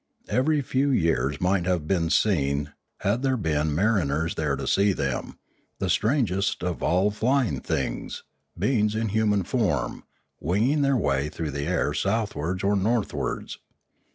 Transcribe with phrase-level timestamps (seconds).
[0.29, 5.37] Every few years might have been seen, had there been mariners there to see them,
[5.77, 8.23] the strangest of all flying things,
[8.57, 10.03] beings in human form,
[10.39, 13.59] winging their way through the air southwards or northwards.